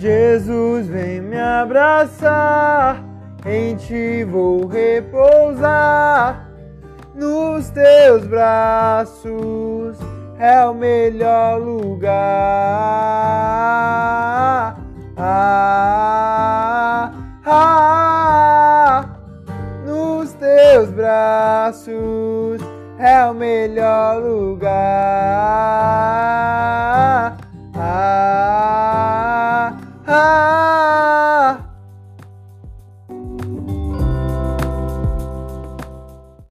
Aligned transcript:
Jesus 0.00 0.88
vem 0.88 1.20
me 1.20 1.38
abraçar, 1.38 3.04
em 3.44 3.76
ti 3.76 4.24
vou 4.24 4.66
repousar, 4.66 6.48
nos 7.14 7.68
teus 7.68 8.26
braços 8.26 9.98
é 10.38 10.64
o 10.64 10.72
melhor 10.72 11.60
lugar. 11.60 12.14
Ah, 15.18 17.12
ah, 17.44 17.44
ah, 17.44 19.04
nos 19.84 20.32
teus 20.32 20.88
braços 20.92 22.62
é 22.98 23.26
o 23.26 23.34
melhor 23.34 24.22
lugar. 24.22 24.70
Ah, 27.76 27.76
ah. 27.76 28.69
Ah! 30.12 30.59